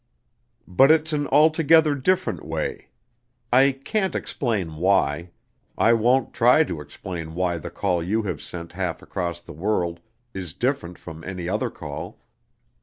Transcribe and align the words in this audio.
But 0.67 0.89
it's 0.89 1.13
an 1.13 1.27
altogether 1.27 1.93
different 1.93 2.43
way. 2.43 2.87
I 3.53 3.71
can't 3.71 4.15
explain 4.15 4.77
why. 4.77 5.29
I 5.77 5.93
won't 5.93 6.33
try 6.33 6.63
to 6.63 6.81
explain 6.81 7.35
why 7.35 7.59
the 7.59 7.69
call 7.69 8.01
you 8.01 8.23
have 8.23 8.41
sent 8.41 8.71
half 8.71 9.03
across 9.03 9.41
the 9.41 9.53
world 9.53 9.99
is 10.33 10.53
different 10.55 10.97
from 10.97 11.23
any 11.23 11.47
other 11.47 11.69
call. 11.69 12.19